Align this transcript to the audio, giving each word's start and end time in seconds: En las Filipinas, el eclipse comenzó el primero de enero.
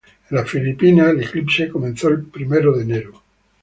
En 0.31 0.35
las 0.37 0.49
Filipinas, 0.49 1.09
el 1.11 1.21
eclipse 1.21 1.69
comenzó 1.69 2.07
el 2.07 2.23
primero 2.23 2.75
de 2.75 2.81
enero. 2.81 3.21